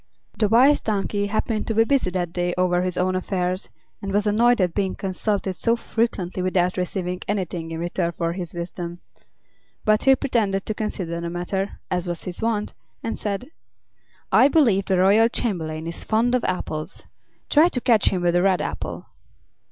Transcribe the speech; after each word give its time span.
The 0.35 0.49
Wise 0.49 0.81
Donkey 0.81 1.27
happened 1.27 1.67
to 1.67 1.75
be 1.75 1.83
busy 1.83 2.09
that 2.09 2.33
day 2.33 2.55
over 2.57 2.81
his 2.81 2.97
own 2.97 3.15
affairs 3.15 3.69
and 4.01 4.11
was 4.11 4.25
annoyed 4.25 4.59
at 4.59 4.73
being 4.73 4.95
consulted 4.95 5.53
so 5.53 5.75
frequently 5.75 6.41
without 6.41 6.75
receiving 6.75 7.21
anything 7.27 7.69
in 7.69 7.79
return 7.79 8.11
for 8.13 8.33
his 8.33 8.55
wisdom. 8.55 8.99
But 9.85 10.05
he 10.05 10.15
pretended 10.15 10.65
to 10.65 10.73
consider 10.73 11.21
the 11.21 11.29
matter, 11.29 11.79
as 11.91 12.07
was 12.07 12.23
his 12.23 12.41
wont, 12.41 12.73
and 13.03 13.19
said: 13.19 13.51
"I 14.31 14.47
believe 14.47 14.85
the 14.85 14.97
royal 14.97 15.27
chamberlain 15.29 15.85
is 15.85 16.03
fond 16.03 16.33
of 16.33 16.43
apples. 16.45 17.05
Try 17.47 17.69
to 17.69 17.79
catch 17.79 18.09
him 18.09 18.23
with 18.23 18.35
a 18.35 18.41
red 18.41 18.59
apple." 18.59 19.05